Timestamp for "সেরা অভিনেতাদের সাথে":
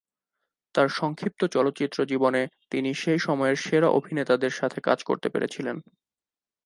3.57-4.79